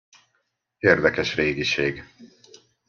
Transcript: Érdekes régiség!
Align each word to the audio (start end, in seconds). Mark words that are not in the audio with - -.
Érdekes 0.79 1.35
régiség! 1.35 2.03